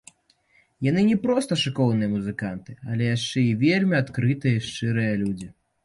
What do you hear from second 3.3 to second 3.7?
і